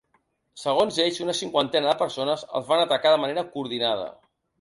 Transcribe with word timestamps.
Segons 0.59 0.95
ells, 1.03 1.19
una 1.25 1.35
cinquantena 1.39 1.87
de 1.87 1.93
persones 1.99 2.45
els 2.61 2.65
van 2.71 2.81
atacar 2.87 3.13
de 3.17 3.21
manera 3.25 3.45
coordinada. 3.53 4.09